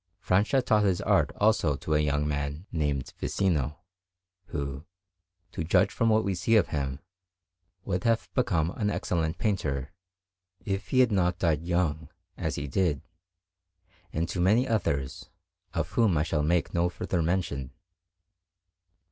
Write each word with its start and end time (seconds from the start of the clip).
Francia 0.19 0.63
taught 0.63 0.83
his 0.83 0.99
art 0.99 1.29
also 1.35 1.75
to 1.75 1.93
a 1.93 1.99
young 1.99 2.27
man 2.27 2.65
named 2.71 3.13
Visino, 3.21 3.75
who, 4.47 4.83
to 5.51 5.63
judge 5.63 5.91
from 5.91 6.09
what 6.09 6.23
we 6.23 6.33
see 6.33 6.55
of 6.55 6.69
him, 6.69 6.99
would 7.85 8.03
have 8.03 8.27
become 8.33 8.71
an 8.77 8.89
excellent 8.89 9.37
painter, 9.37 9.91
if 10.65 10.87
he 10.87 11.01
had 11.01 11.11
not 11.11 11.37
died 11.37 11.61
young, 11.61 12.09
as 12.35 12.55
he 12.55 12.65
did; 12.67 13.03
and 14.11 14.27
to 14.27 14.41
many 14.41 14.67
others, 14.67 15.29
of 15.75 15.89
whom 15.91 16.17
I 16.17 16.23
shall 16.23 16.41
make 16.41 16.73
no 16.73 16.89
further 16.89 17.21
mention. 17.21 17.69